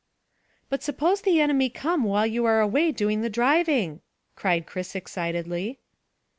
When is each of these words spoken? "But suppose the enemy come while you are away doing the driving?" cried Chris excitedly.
"But 0.67 0.81
suppose 0.81 1.21
the 1.21 1.39
enemy 1.39 1.69
come 1.69 2.05
while 2.05 2.25
you 2.25 2.43
are 2.45 2.59
away 2.59 2.91
doing 2.91 3.21
the 3.21 3.29
driving?" 3.29 4.01
cried 4.35 4.65
Chris 4.65 4.95
excitedly. 4.95 5.77